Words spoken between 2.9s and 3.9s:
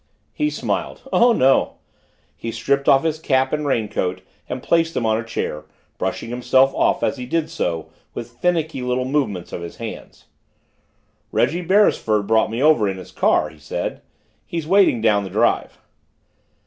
his cap and